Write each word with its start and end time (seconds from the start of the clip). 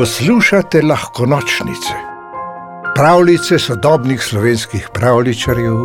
Poslušate 0.00 0.80
lahko 0.82 1.26
nočnice, 1.26 1.94
pravljice 2.94 3.58
sodobnih 3.58 4.22
slovenskih 4.22 4.86
pravličarjev, 4.94 5.76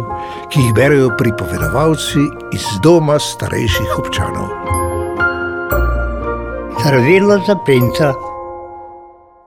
ki 0.51 0.61
jih 0.61 0.73
berijo 0.77 1.09
pripovedovalci 1.19 2.23
iz 2.55 2.69
doma 2.83 3.19
starejših 3.19 3.97
občanov. 3.99 4.47
Zdravilo 6.79 7.41
za 7.47 7.57
princa. 7.65 8.13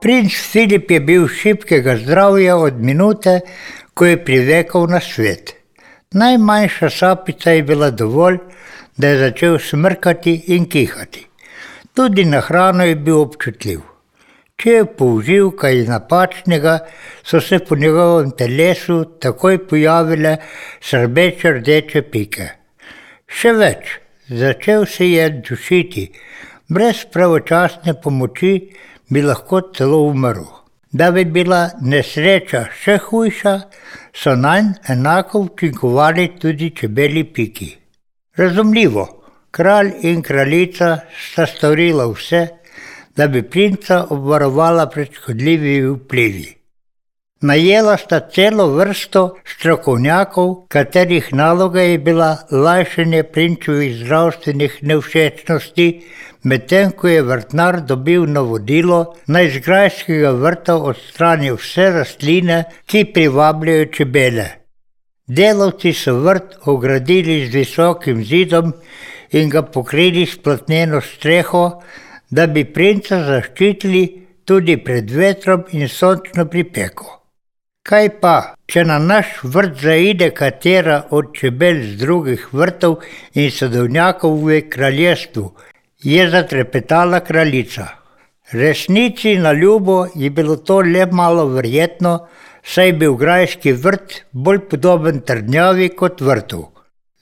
Princ 0.01 0.37
Filip 0.51 0.91
je 0.91 0.99
bil 0.99 1.27
šibkega 1.27 1.97
zdravja 2.05 2.57
od 2.57 2.77
minute, 2.77 3.39
ko 3.93 4.05
je 4.05 4.23
privekal 4.25 4.85
na 4.87 5.01
svet. 5.01 5.55
Najmanjša 6.13 6.89
sapica 6.89 7.57
je 7.57 7.63
bila 7.63 7.89
dovolj, 7.89 8.37
da 8.97 9.07
je 9.07 9.19
začel 9.27 9.59
smrkati 9.59 10.43
in 10.47 10.69
kihati. 10.69 11.27
Tudi 11.93 12.25
na 12.25 12.41
hrano 12.41 12.85
je 12.85 12.95
bil 12.95 13.21
občutljiv. 13.21 13.98
Če 14.59 14.73
je 14.73 14.85
použil 14.99 15.53
kaj 15.55 15.85
napačnega, 15.87 16.73
so 17.23 17.39
se 17.39 17.61
po 17.63 17.77
njegovem 17.79 18.33
telesu 18.35 18.97
takoj 19.23 19.61
pojavile 19.67 20.33
srbeče 20.83 21.53
rdeče 21.59 22.01
pike. 22.11 22.47
Še 23.29 23.53
več, 23.55 23.93
začel 24.27 24.83
se 24.85 25.07
je 25.07 25.29
dušiti, 25.47 26.05
brez 26.67 27.05
pravočasne 27.13 27.95
pomoči 28.03 28.53
bi 29.07 29.23
lahko 29.23 29.61
celo 29.77 30.01
umrl. 30.09 30.43
Da 30.91 31.11
bi 31.15 31.23
bila 31.23 31.69
nesreča 31.79 32.65
še 32.81 32.97
hujša, 33.05 33.55
so 34.11 34.35
nanj 34.35 34.73
enako 34.91 35.45
učinkovali 35.47 36.31
tudi 36.41 36.73
čebeli 36.75 37.23
piki. 37.23 37.69
Razumljivo, 38.35 39.05
kralj 39.51 39.93
in 40.09 40.23
kraljica 40.25 40.97
sta 41.15 41.45
storila 41.47 42.09
vse, 42.11 42.47
da 43.15 43.27
bi 43.27 43.43
princa 43.43 44.05
obvarovala 44.09 44.89
pred 44.89 45.13
škodljivimi 45.13 45.89
vplivi. 45.95 46.59
Najela 47.41 47.97
sta 47.97 48.19
celo 48.19 48.65
vrsto 48.75 49.21
strokovnjakov, 49.47 50.67
katerih 50.67 51.29
naloga 51.33 51.81
je 51.81 51.97
bila 51.97 52.37
lajšanje 52.51 53.23
prinčevih 53.23 53.95
zdravstvenih 53.95 54.73
nevšečnosti, 54.81 55.85
medtem 56.43 56.91
ko 56.91 57.07
je 57.07 57.21
vrtnar 57.21 57.79
dobil 57.81 58.25
navodilo 58.27 59.15
naj 59.27 59.47
iz 59.47 59.57
grajskega 59.63 60.31
vrta 60.31 60.75
odstrani 60.75 61.53
vse 61.55 61.89
rastline, 61.95 62.63
ki 62.85 63.05
privabljajo 63.13 63.85
čebele. 63.85 64.49
Delavci 65.27 65.93
so 65.93 66.17
vrt 66.19 66.57
ogradili 66.65 67.45
z 67.47 67.55
visokim 67.55 68.23
zidom 68.23 68.73
in 69.31 69.49
ga 69.49 69.61
pokrili 69.61 70.25
s 70.25 70.35
platneno 70.43 71.01
streho, 71.01 71.81
da 72.29 72.47
bi 72.47 72.65
princa 72.73 73.21
zaščitili 73.25 74.03
tudi 74.45 74.77
pred 74.83 75.11
vetrom 75.11 75.63
in 75.77 75.87
sončno 75.89 76.45
pripeko. 76.45 77.15
Kaj 77.89 78.07
pa, 78.21 78.35
če 78.69 78.83
na 78.85 78.99
naš 79.01 79.29
vrt 79.43 79.79
zaide 79.81 80.29
katera 80.37 80.97
od 81.17 81.31
čebel 81.37 81.79
z 81.85 81.95
drugih 82.01 82.43
vrtov 82.53 82.99
in 83.33 83.49
sadovnjakov 83.51 84.35
v 84.45 84.59
kraljestvu, 84.69 85.45
je 86.03 86.27
zatrepetala 86.29 87.19
kraljica. 87.25 87.87
Resnici 88.51 89.35
na 89.37 89.53
ljubo 89.53 90.05
je 90.15 90.29
bilo 90.29 90.55
to 90.55 90.81
le 90.81 91.05
malo 91.11 91.47
verjetno, 91.55 92.13
saj 92.63 92.87
je 92.87 92.93
bil 92.93 93.15
grajski 93.17 93.73
vrt 93.73 94.21
bolj 94.31 94.59
podoben 94.69 95.21
trdnjavi 95.21 95.89
kot 95.89 96.21
vrtu. 96.21 96.63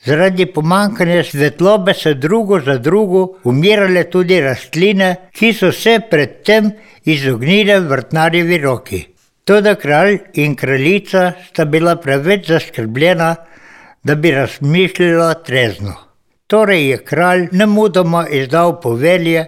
Zaradi 0.06 0.46
pomankanja 0.46 1.24
svetlobe 1.24 1.94
so 1.94 2.14
drugo 2.14 2.60
za 2.60 2.78
drugo 2.78 3.40
umirale 3.44 4.04
tudi 4.10 4.40
rastline, 4.42 5.16
ki 5.34 5.54
so 5.54 5.72
se 5.72 6.00
predtem 6.10 6.72
izognile 7.06 7.80
vrtnarjevi 7.80 8.58
roki. 8.58 9.06
Toda 9.44 9.76
kralj 9.76 10.20
in 10.34 10.56
kraljica 10.56 11.32
sta 11.50 11.66
bila 11.66 11.96
preveč 11.96 12.48
zaskrbljena, 12.48 13.36
da 14.04 14.16
bi 14.16 14.32
razmišljala 14.32 15.34
trezno. 15.34 15.96
Torej 16.48 16.90
je 16.90 16.98
kralj 17.04 17.48
nemudoma 17.52 18.28
izdal 18.32 18.80
povelje, 18.82 19.46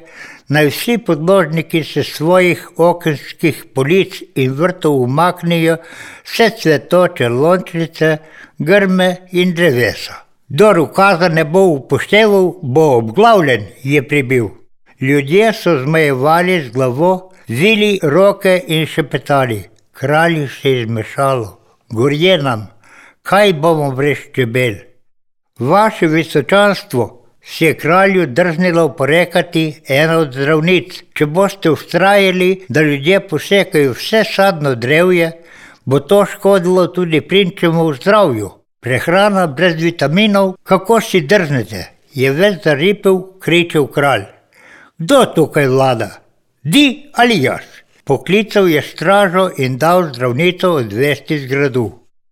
naj 0.50 0.68
vsi 0.68 0.97
podložniki 0.97 1.84
se 1.84 2.03
svojih 2.03 2.66
okenskih 2.78 3.66
polic 3.75 4.22
in 4.35 4.56
vrtov 4.57 4.97
umaknijo 5.03 5.78
vse 6.24 6.50
cvetoče 6.62 7.29
lončnice, 7.29 8.18
grme 8.57 9.16
in 9.31 9.53
drevesa. 9.56 10.28
Kdor 10.50 10.80
ukaza 10.80 11.28
ne 11.30 11.44
bo 11.46 11.62
upošteval, 11.78 12.54
bo 12.64 12.84
obglavljen, 12.98 13.66
je 13.84 14.08
pribil. 14.08 14.48
Ljudje 15.02 15.54
so 15.54 15.76
zmajevali 15.84 16.62
z 16.62 16.72
glavo, 16.74 17.32
zvili 17.48 18.00
roke 18.04 18.64
in 18.68 18.86
šepetali. 18.86 19.64
Kralju 19.92 20.48
se 20.48 20.72
je 20.72 20.86
zmešalo, 20.86 21.60
gorje 21.90 22.38
nam, 22.38 22.68
kaj 23.24 23.54
bomo 23.54 23.92
brez 23.92 24.18
čebel. 24.36 24.74
Vaše 25.60 26.08
visočanstvo 26.08 27.26
si 27.42 27.66
je 27.66 27.78
kralju 27.78 28.28
drznilo 28.28 28.90
porekati 28.96 29.81
ena 29.88 30.18
od 30.18 30.34
zdravnic. 30.34 31.04
Če 31.14 31.26
boste 31.26 31.72
ustrajali, 31.72 32.66
da 32.70 32.81
ljudje 32.81 33.28
posekajo 33.28 33.94
vse 33.94 34.24
sadno 34.24 34.76
drevje, 34.76 35.31
bo 35.86 36.00
to 36.00 36.26
škodilo 36.26 36.88
tudi 36.88 37.22
prinčemu 37.22 37.94
zdravju. 37.94 38.59
Prehrana 38.79 39.47
brez 39.47 39.75
vitaminov, 39.75 40.53
kako 40.63 41.01
si 41.03 41.19
drznete, 41.28 41.81
je 42.16 42.29
več 42.31 42.62
zaripel, 42.63 43.17
kričal 43.44 43.90
kralj. 43.91 44.23
Kdo 45.03 45.17
tukaj 45.35 45.67
vlada? 45.67 46.07
Di 46.63 47.12
ali 47.13 47.41
jaz? 47.44 47.66
Poklical 48.07 48.69
je 48.72 48.81
stražo 48.81 49.50
in 49.57 49.75
dal 49.78 50.07
zdravnico 50.13 50.72
odvesti 50.79 51.41
z 51.41 51.50
gradu. 51.51 51.84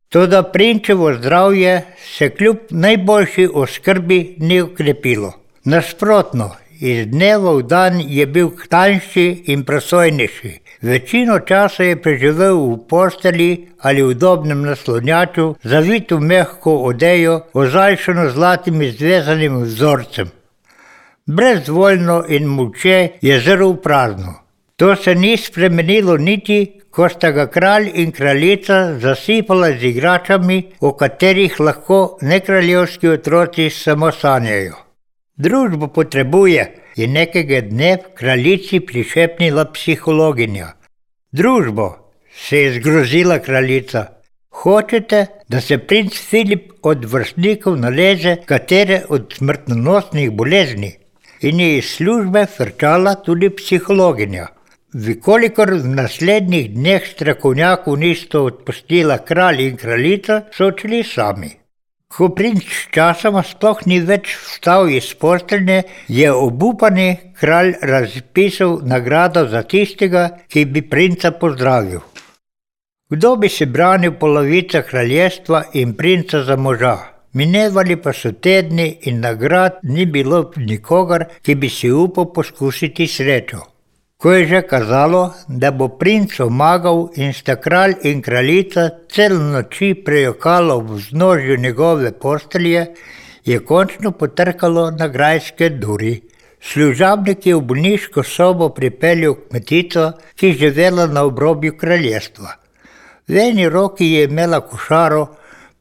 Toda 0.10 0.42
prinčevo 0.44 1.12
zdravje 1.18 1.82
se 2.16 2.30
kljub 2.30 2.72
najboljši 2.72 3.50
oskrbi 3.54 4.20
ni 4.40 4.62
ukrepilo. 4.62 5.34
Nasprotno, 5.66 6.52
iz 6.80 7.08
dneva 7.08 7.54
v 7.58 7.64
dan 7.64 8.00
je 8.00 8.26
bil 8.26 8.50
tanjši 8.70 9.44
in 9.54 9.64
prosojnejši. 9.64 10.54
Večino 10.82 11.40
časa 11.40 11.84
je 11.84 11.96
preživel 12.02 12.58
v 12.58 12.78
posteli 12.90 13.68
ali 13.80 14.02
v 14.02 14.14
udobnem 14.14 14.62
naslonjaču, 14.62 15.56
zavit 15.64 16.12
v 16.12 16.20
mehko 16.20 16.76
odejo, 16.90 17.42
ozaljšano 17.54 18.30
zlatimi 18.30 18.92
zvezanim 18.92 19.62
vzorcem. 19.64 20.30
Brezvoljno 21.26 22.24
in 22.28 22.46
muče 22.48 23.10
je 23.22 23.40
zrl 23.40 23.74
prazno. 23.84 24.34
To 24.76 24.96
se 24.96 25.16
ni 25.16 25.38
spremenilo 25.38 26.18
niti, 26.18 26.82
ko 26.90 27.10
sta 27.10 27.32
ga 27.32 27.48
kralj 27.48 27.92
in 27.94 28.12
kraljica 28.12 29.00
zasipala 29.00 29.72
z 29.72 29.84
igračami, 29.92 30.58
o 30.80 30.94
katerih 30.94 31.60
lahko 31.60 32.18
nekraljevski 32.22 33.10
otroci 33.10 33.70
samo 33.70 34.12
sanjajo. 34.12 34.87
Družbo 35.38 35.88
potrebuje, 35.94 36.62
je 36.98 37.08
nekega 37.08 37.62
dne 37.62 37.98
kraljici 38.18 38.80
prišepnila 38.80 39.66
psihologinja. 39.74 40.72
Družbo, 41.32 41.88
se 42.34 42.62
je 42.62 42.72
zgrozila 42.80 43.38
kraljica. 43.40 44.08
Hočete, 44.50 45.26
da 45.50 45.62
se 45.62 45.78
princ 45.78 46.18
Filip 46.30 46.72
od 46.82 47.06
vrstnikov 47.06 47.78
naleže 47.78 48.36
katere 48.46 49.04
od 49.10 49.36
smrtonosnih 49.38 50.32
bolezni? 50.32 50.96
In 51.42 51.60
je 51.60 51.78
iz 51.78 51.92
službe 52.00 52.46
frčala 52.58 53.16
tudi 53.22 53.50
psihologinja. 53.50 54.48
Vikolikor 54.94 55.76
v 55.76 55.94
naslednjih 56.00 56.72
dneh 56.74 57.06
strokovnjakov 57.06 58.00
nista 58.02 58.42
odpustila 58.42 59.20
kralj 59.22 59.62
in 59.68 59.78
kraljica, 59.78 60.42
so 60.52 60.72
odšli 60.74 61.04
sami. 61.04 61.52
Ko 62.08 62.30
princ 62.36 62.64
sčasoma 62.64 63.44
sploh 63.44 63.82
ni 63.86 63.98
več 64.00 64.30
vstal 64.40 64.88
iz 64.90 65.10
postelje, 65.22 65.82
je 66.08 66.30
obupani 66.32 67.08
kralj 67.40 67.74
razpisal 67.92 68.80
nagrado 68.94 69.44
za 69.52 69.64
tistega, 69.64 70.24
ki 70.48 70.66
bi 70.72 70.82
princa 70.82 71.32
pozdravil. 71.32 72.00
Kdo 73.12 73.36
bi 73.36 73.50
se 73.50 73.66
branil 73.66 74.16
polovica 74.20 74.82
kraljestva 74.88 75.64
in 75.74 75.94
princa 76.00 76.44
za 76.44 76.56
moža? 76.56 76.96
Minevali 77.34 77.96
pa 78.02 78.14
so 78.14 78.32
tedni 78.32 78.88
in 79.10 79.20
nagrad 79.22 79.84
ni 79.84 80.06
bilo 80.06 80.52
nikogar, 80.58 81.28
ki 81.44 81.56
bi 81.56 81.70
si 81.70 81.92
upal 81.92 82.32
poskusiti 82.34 83.08
srečo. 83.08 83.77
Ko 84.18 84.32
je 84.34 84.48
že 84.50 84.62
kazalo, 84.66 85.34
da 85.48 85.70
bo 85.72 85.88
princ 86.02 86.40
omagal 86.42 87.04
in 87.22 87.34
sta 87.38 87.56
kralj 87.62 88.00
in 88.10 88.24
kraljica 88.26 88.90
cel 89.14 89.38
noči 89.52 89.92
prejokalo 89.94 90.80
v 90.80 90.98
vznožju 90.98 91.58
njegove 91.58 92.12
postelje, 92.24 92.88
je 93.46 93.60
končno 93.60 94.12
potrkalo 94.12 94.90
na 94.92 95.08
grajske 95.08 95.70
duri. 95.70 96.16
Služabnik 96.62 97.46
je 97.46 97.56
v 97.56 97.62
bolniško 97.62 98.24
sobo 98.24 98.72
pripeljal 98.74 99.36
kmetico, 99.36 100.12
ki 100.36 100.48
je 100.48 100.58
živela 100.64 101.06
na 101.06 101.24
obrobju 101.24 101.78
kraljestva. 101.78 102.58
V 103.28 103.38
eni 103.38 103.70
roki 103.70 104.12
je 104.16 104.24
imela 104.26 104.64
košaro, 104.66 105.28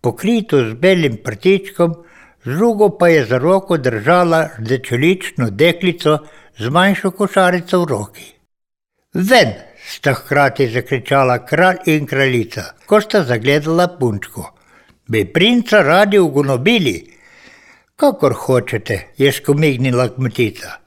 pokrito 0.00 0.60
z 0.60 0.74
belim 0.74 1.16
prtičkom, 1.24 2.02
z 2.44 2.52
drugo 2.52 2.98
pa 2.98 3.08
je 3.08 3.24
za 3.24 3.38
roko 3.38 3.76
držala 3.76 4.48
rdečelično 4.58 5.50
deklico, 5.50 6.18
z 6.58 6.68
manjšo 6.68 7.10
košarico 7.10 7.80
v 7.80 7.86
roki. 7.88 8.26
Ven, 9.14 9.52
sta 9.88 10.14
hkrati 10.14 10.68
zakričala 10.72 11.38
kralj 11.46 11.90
in 11.92 12.06
kraljica, 12.06 12.64
ko 12.86 13.00
sta 13.00 13.22
zagledala 13.24 13.88
punčko. 13.98 14.52
Bi 15.08 15.24
princa 15.24 15.82
radi 15.82 16.18
ugonobili? 16.18 16.96
Kakor 17.96 18.34
hočete, 18.34 18.98
je 19.16 19.32
skomignila 19.32 20.08
kmetica. 20.08 20.80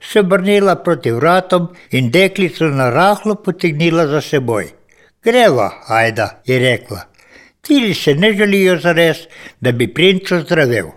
Se 0.00 0.20
obrnila 0.20 0.76
proti 0.76 1.10
vratom 1.10 1.68
in 1.90 2.10
deklico 2.10 2.68
na 2.70 2.90
rahlo 2.90 3.34
potegnila 3.34 4.06
za 4.06 4.20
seboj. 4.20 4.70
Greva, 5.22 5.70
ajda, 5.88 6.42
je 6.46 6.58
rekla. 6.58 7.00
Tili 7.60 7.94
se 7.94 8.14
ne 8.14 8.32
želijo 8.32 8.76
zares, 8.78 9.26
da 9.60 9.72
bi 9.72 9.94
princo 9.94 10.40
zdravel. 10.40 10.90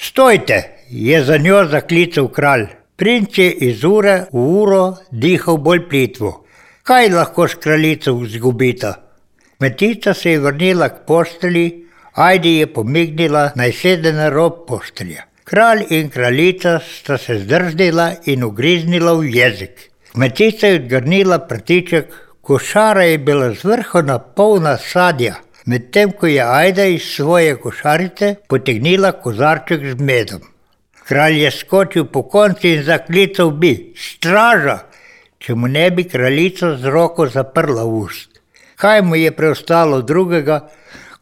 Stojte, 0.00 0.84
je 0.90 1.24
za 1.24 1.36
njo 1.36 1.64
zaklical 1.64 2.28
kralj. 2.28 2.77
Princ 2.98 3.38
je 3.38 3.50
iz 3.62 3.84
ure 3.84 4.14
v 4.32 4.40
uro 4.60 4.84
dihal 5.24 5.58
bolj 5.62 5.84
plitvo. 5.90 6.30
Kaj 6.82 7.10
lahko 7.12 7.44
s 7.46 7.54
kraljico 7.62 8.14
izgubita? 8.26 8.90
Kmetica 9.58 10.14
se 10.14 10.32
je 10.32 10.40
vrnila 10.40 10.88
k 10.88 11.04
posteli, 11.06 11.66
Ajdi 12.14 12.56
je 12.56 12.66
pomignila 12.66 13.44
naj 13.54 13.72
sede 13.82 14.12
na 14.12 14.26
rob 14.34 14.64
postelja. 14.66 15.28
Kralj 15.44 15.84
in 15.94 16.10
kraljica 16.10 16.80
sta 16.88 17.18
se 17.18 17.38
zdrznila 17.44 18.08
in 18.26 18.42
ugriznila 18.44 19.14
v 19.20 19.30
jezik. 19.36 19.86
Kmetica 20.12 20.66
je 20.66 20.82
odgrnila 20.82 21.38
prtiček, 21.38 22.12
košara 22.42 23.06
je 23.12 23.18
bila 23.18 23.54
zvrhona 23.54 24.18
polna 24.18 24.76
sadja, 24.76 25.36
medtem 25.66 26.18
ko 26.18 26.26
je 26.26 26.42
Ajda 26.42 26.84
iz 26.84 27.06
svoje 27.14 27.56
košarice 27.62 28.34
potegnila 28.48 29.12
kozarček 29.12 29.86
z 29.92 30.00
medom. 30.02 30.57
Kralj 31.08 31.38
je 31.42 31.50
skočil 31.50 32.04
po 32.04 32.22
konci 32.28 32.74
in 32.76 32.82
zaklical 32.84 33.50
bi: 33.50 33.72
Straža! 33.96 34.76
Če 35.40 35.54
mu 35.54 35.70
ne 35.72 35.86
bi 35.94 36.04
kraljica 36.04 36.74
z 36.76 36.92
roko 36.92 37.24
zaprla 37.32 37.84
ust. 37.84 38.42
Kaj 38.76 39.02
mu 39.02 39.16
je 39.16 39.30
preostalo 39.32 40.02
drugega, 40.02 40.58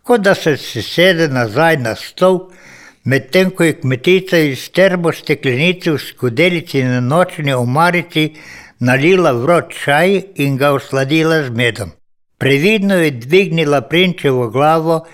kot 0.02 0.24
da 0.26 0.34
se 0.34 0.56
sede 0.56 1.28
nazaj 1.28 1.78
na 1.84 1.94
stol, 1.94 2.40
medtem 3.04 3.54
ko 3.54 3.68
je 3.68 3.78
kmetica 3.78 4.42
iz 4.50 4.66
termosteklenice 4.74 5.94
v 5.94 6.02
skodelici 6.02 6.82
na 6.82 7.00
nočni 7.00 7.54
omarici 7.54 8.28
nalila 8.80 9.36
vroč 9.38 9.82
čaj 9.84 10.20
in 10.42 10.58
ga 10.58 10.74
osladila 10.74 11.44
z 11.46 11.54
medom. 11.62 11.94
Previdno 12.38 12.98
je 12.98 13.10
dvignila 13.10 13.86
prinčevo 13.86 14.50
glavo 14.50 15.04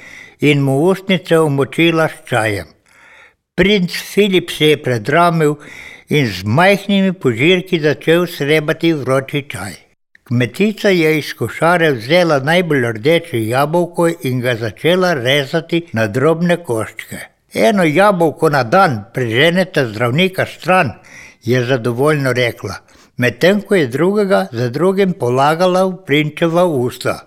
in 0.40 0.64
mu 0.64 0.80
ustnice 0.88 1.38
omočila 1.38 2.08
s 2.08 2.24
čajem. 2.24 2.71
Princ 3.62 3.92
Filip 3.92 4.50
se 4.50 4.66
je 4.66 4.76
predramil 4.82 5.52
in 6.08 6.26
z 6.26 6.42
majhnimi 6.44 7.12
požirki 7.12 7.78
začel 7.80 8.24
srebati 8.26 8.90
vroči 8.92 9.42
čaj. 9.50 9.76
Kmetica 10.26 10.90
je 10.90 11.12
iz 11.18 11.28
košare 11.38 11.92
vzela 11.92 12.40
najbolj 12.48 12.88
rdeče 12.96 13.44
jabolko 13.46 14.08
in 14.30 14.40
ga 14.40 14.56
začela 14.64 15.12
rezati 15.14 15.82
na 15.92 16.08
drobne 16.08 16.56
koščke. 16.56 17.22
Eno 17.54 17.86
jabolko 17.86 18.50
na 18.50 18.64
dan 18.64 18.98
preženete 19.14 19.86
zdravnika 19.92 20.46
stran, 20.56 20.92
je 21.44 21.64
zadovoljno 21.64 22.32
rekla, 22.32 22.82
medtem 23.16 23.62
ko 23.62 23.78
je 23.78 23.86
drugega 23.86 24.46
za 24.52 24.70
drugim 24.74 25.12
polagala 25.12 25.86
v 25.86 25.96
prinčeva 26.06 26.66
usta. 26.66 27.18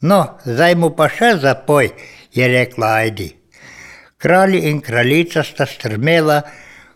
No, 0.00 0.24
zdaj 0.44 0.80
mu 0.80 0.94
pa 0.96 1.12
še 1.12 1.34
zapoj, 1.44 1.92
je 2.32 2.52
rekla 2.58 2.96
Ajdi. 3.04 3.34
Kralj 4.24 4.56
in 4.56 4.78
kraljica 4.80 5.42
sta 5.44 5.66
strmela, 5.68 6.38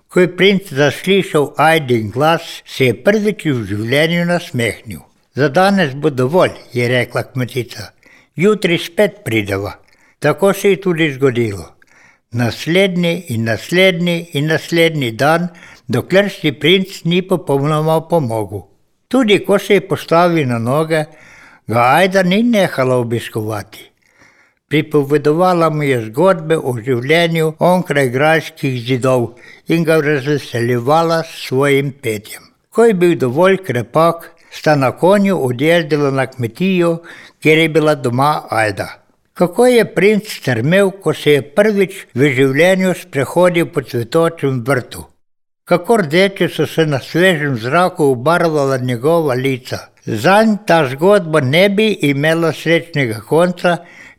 ko 0.08 0.22
je 0.22 0.28
princ 0.36 0.70
zaslišal 0.72 1.50
Ajdin 1.60 2.06
glas, 2.10 2.62
se 2.64 2.86
je 2.86 2.94
prvič 3.04 3.44
v 3.44 3.64
življenju 3.68 4.22
nasmehnil. 4.30 5.02
Za 5.36 5.50
danes 5.52 5.92
bo 5.92 6.08
dovolj, 6.08 6.54
je 6.72 6.86
rekla 6.88 7.26
kmetica. 7.28 7.90
Jutri 8.36 8.78
spet 8.80 9.20
prideva. 9.26 9.74
Tako 10.24 10.54
se 10.56 10.70
je 10.70 10.80
tudi 10.80 11.10
zgodilo. 11.18 11.66
Naslednji 12.32 13.12
in 13.34 13.44
naslednji 13.44 14.16
in 14.32 14.48
naslednji 14.48 15.12
dan, 15.12 15.50
dokler 15.86 16.30
si 16.32 16.54
princ 16.56 17.02
ni 17.04 17.20
popolnoma 17.20 18.00
pomogel. 18.08 18.64
Tudi 19.08 19.42
ko 19.44 19.58
se 19.58 19.74
je 19.74 19.84
postavil 19.88 20.48
na 20.48 20.58
noge, 20.58 21.04
ga 21.68 21.84
Ajda 22.00 22.22
ni 22.22 22.42
nehala 22.42 22.96
obiskovati. 22.96 23.90
Pripovedovala 24.68 25.70
mu 25.70 25.82
je 25.82 26.00
zgodbe 26.06 26.56
o 26.58 26.74
življenju 26.76 27.52
onkraj 27.58 28.08
grajskih 28.12 28.74
zidov 28.88 29.22
in 29.72 29.84
ga 29.84 29.96
razveseljevala 30.04 31.22
s 31.24 31.46
svojim 31.46 31.92
petjem. 32.02 32.42
Ko 32.68 32.84
je 32.84 32.94
bil 32.94 33.14
dovolj 33.16 33.56
krepak, 33.64 34.30
sta 34.52 34.74
na 34.76 34.90
konju 34.92 35.38
odjezdila 35.46 36.10
na 36.10 36.26
kmetijo, 36.26 36.98
kjer 37.40 37.58
je 37.58 37.68
bila 37.68 37.94
doma 37.94 38.42
Ajda. 38.50 38.88
Kako 39.32 39.66
je 39.66 39.84
princ 39.94 40.28
strmel, 40.28 40.90
ko 40.90 41.14
se 41.14 41.32
je 41.32 41.42
prvič 41.54 41.94
v 42.14 42.32
življenju 42.36 42.94
sprehodil 43.02 43.70
po 43.72 43.82
cvetočem 43.82 44.64
vrtu. 44.66 45.04
Kako 45.64 45.96
rdeče 46.02 46.48
so 46.48 46.66
se 46.66 46.86
na 46.86 47.00
svežem 47.00 47.56
zraku 47.56 48.10
obarvala 48.12 48.76
njegova 48.76 49.34
lica. 49.34 49.78
Zanj 50.04 50.56
ta 50.66 50.82
zgodba 50.88 51.40
ne 51.40 51.68
bi 51.68 51.88
imela 52.10 52.52
srečnega 52.52 53.20
konca, 53.28 53.76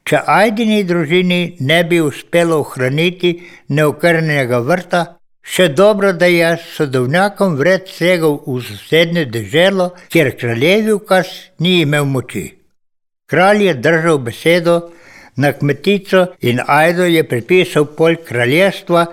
če 0.09 0.23
Ajdini 0.25 0.81
družini 0.89 1.41
ne 1.61 1.83
bi 1.85 2.01
uspelo 2.01 2.59
ohraniti 2.65 3.35
neokrnjenega 3.69 4.59
vrta, 4.65 5.05
Še 5.49 5.65
dobro, 5.73 6.11
da 6.13 6.27
je 6.29 6.49
sodovnjakom 6.75 7.55
vred 7.57 7.87
segal 7.89 8.35
v 8.45 8.59
sosednje 8.61 9.23
deželo, 9.33 9.87
kjer 10.13 10.35
kraljevi 10.37 10.93
ukaz 10.93 11.31
ni 11.65 11.79
imel 11.81 12.05
moči. 12.05 12.43
Kralj 13.29 13.63
je 13.65 13.73
držal 13.85 14.19
besedo, 14.27 14.75
na 15.41 15.51
kmetico 15.53 16.25
in 16.45 16.61
Ajdo 16.67 17.07
je 17.09 17.23
pripisal 17.31 17.87
pol 17.97 18.19
kraljestva, 18.27 19.07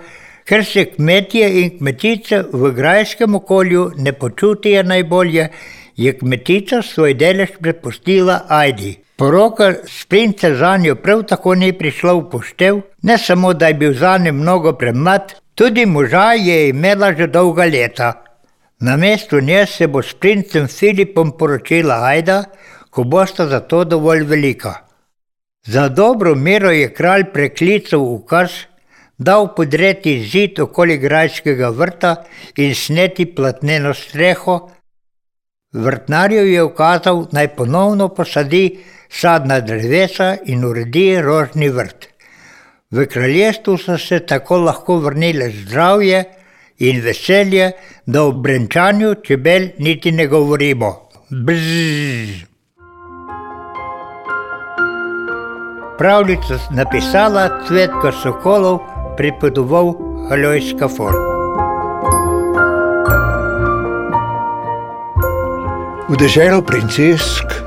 ker 0.45 0.65
se 0.65 0.85
kmetije 0.91 1.49
in 1.61 1.73
kmetice 1.79 2.43
v 2.53 2.71
grajskem 2.77 3.35
okolju 3.41 3.89
ne 3.97 4.13
počutijo 4.13 4.83
najbolje, 4.83 5.49
je 5.97 6.13
kmetica 6.19 6.83
svoj 6.85 7.17
delež 7.17 7.57
prepustila 7.61 8.43
Ajdi. 8.61 8.93
Poroka 9.17 9.73
s 9.87 10.05
princem 10.05 10.55
za 10.55 10.77
njo 10.77 10.95
prav 10.95 11.23
tako 11.23 11.55
ni 11.55 11.73
prišla 11.73 12.13
v 12.13 12.29
poštev, 12.29 12.81
ne 13.01 13.17
samo 13.17 13.53
da 13.53 13.67
je 13.67 13.73
bil 13.73 13.93
za 13.93 14.17
njo 14.17 14.33
mnogo 14.33 14.73
premlad, 14.73 15.33
Tudi 15.57 15.85
moža 15.85 16.31
je 16.33 16.69
imela 16.69 17.13
že 17.17 17.27
dolga 17.27 17.65
leta. 17.65 18.09
Na 18.79 18.97
mestu 18.97 19.39
nje 19.41 19.65
se 19.65 19.87
bo 19.87 20.01
s 20.01 20.13
princem 20.13 20.67
Filipom 20.67 21.31
poročila 21.37 21.95
Ajda, 22.05 22.43
ko 22.89 23.03
bosta 23.03 23.47
za 23.47 23.59
to 23.59 23.83
dovolj 23.83 24.21
velika. 24.23 24.73
Za 25.65 25.89
dobro 25.89 26.35
mero 26.35 26.71
je 26.71 26.93
kralj 26.93 27.23
preklical 27.33 27.99
ukaz, 27.99 28.51
dal 29.17 29.55
podreti 29.55 30.13
zid 30.31 30.59
okoli 30.59 30.97
grajskega 30.97 31.69
vrta 31.69 32.15
in 32.55 32.75
sneti 32.75 33.25
platneno 33.25 33.93
streho. 33.93 34.59
Vrtnarju 35.73 36.45
je 36.45 36.63
ukazal 36.63 37.25
naj 37.31 37.47
ponovno 37.55 38.09
posadi 38.09 38.83
sadna 39.09 39.59
drevesa 39.59 40.35
in 40.45 40.65
uredi 40.65 41.21
rožni 41.21 41.69
vrt. 41.69 42.07
V 42.91 43.05
kraljestvu 43.05 43.77
so 43.77 43.97
se 43.97 44.19
tako 44.19 44.57
lahko 44.57 44.99
vrnile 45.03 45.49
zdravje 45.49 46.23
in 46.79 47.01
veselje, 47.01 47.71
da 48.05 48.23
o 48.23 48.31
brenčanju 48.31 49.15
čebel 49.23 49.69
niti 49.79 50.11
ne 50.11 50.27
govorimo. 50.27 51.09
Bzz. 51.29 52.45
Pravljico 55.97 56.59
napisala 56.71 57.49
Cvetka 57.67 58.11
Sokolov, 58.11 58.79
pripovedoval 59.17 59.95
Alojska 60.31 60.87
Ford. 60.87 61.17
V 66.09 66.15
deželo 66.15 66.61
princesk, 66.61 67.66